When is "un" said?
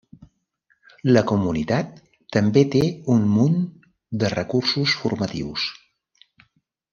3.17-3.27